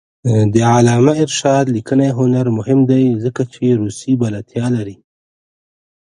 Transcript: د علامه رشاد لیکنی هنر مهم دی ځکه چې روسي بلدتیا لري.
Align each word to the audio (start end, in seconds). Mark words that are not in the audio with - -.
د 0.53 0.55
علامه 0.73 1.15
رشاد 1.29 1.65
لیکنی 1.75 2.09
هنر 2.19 2.45
مهم 2.57 2.79
دی 2.91 3.05
ځکه 3.23 3.41
چې 3.53 3.77
روسي 3.81 4.11
بلدتیا 4.21 4.65
لري. 4.75 4.95